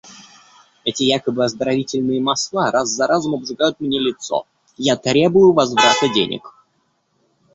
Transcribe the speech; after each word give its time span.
Эти 0.83 1.03
якобы 1.03 1.43
оздоровительные 1.45 2.19
масла 2.21 2.71
раз 2.71 2.89
за 2.89 3.05
разом 3.05 3.35
обжигают 3.35 3.79
мне 3.79 3.99
лицо. 3.99 4.47
Я 4.75 4.97
требую 4.97 5.53
возврата 5.53 6.09
денег! 6.09 6.55